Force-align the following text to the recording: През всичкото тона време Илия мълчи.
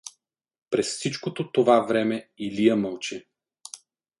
През 0.69 0.87
всичкото 0.95 1.51
тона 1.51 1.79
време 1.87 2.29
Илия 2.37 2.75
мълчи. 2.75 3.27